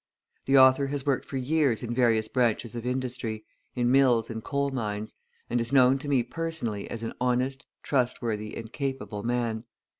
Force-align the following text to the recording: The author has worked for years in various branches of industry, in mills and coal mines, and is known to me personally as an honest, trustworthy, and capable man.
The 0.47 0.57
author 0.57 0.87
has 0.87 1.05
worked 1.05 1.25
for 1.25 1.37
years 1.37 1.83
in 1.83 1.93
various 1.93 2.27
branches 2.27 2.73
of 2.73 2.87
industry, 2.87 3.45
in 3.75 3.91
mills 3.91 4.31
and 4.31 4.43
coal 4.43 4.71
mines, 4.71 5.13
and 5.47 5.61
is 5.61 5.71
known 5.71 5.99
to 5.99 6.07
me 6.07 6.23
personally 6.23 6.89
as 6.89 7.03
an 7.03 7.13
honest, 7.21 7.67
trustworthy, 7.83 8.57
and 8.57 8.73
capable 8.73 9.21
man. 9.21 9.63